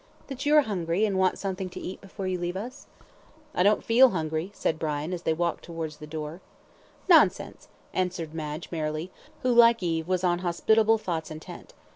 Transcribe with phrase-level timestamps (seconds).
[0.29, 2.87] "That you are hungry, and want something to eat before you leave us?"
[3.53, 6.41] "I don't feel hungry," said Brian, as they walked towards the door.
[7.07, 9.11] "Nonsense," answered Madge, merrily,
[9.43, 11.75] who, like Eve, was on hospitable thoughts intent.